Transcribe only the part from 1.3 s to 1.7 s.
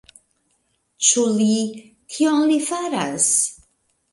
li...